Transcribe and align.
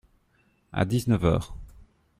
À 0.73 0.83
dix-neuf 0.85 1.23
heures. 1.23 1.55